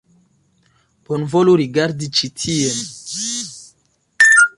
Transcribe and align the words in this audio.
Bonvolu 1.09 1.53
rigardi 1.61 2.09
ĉi 2.21 2.31
tien! 2.45 2.81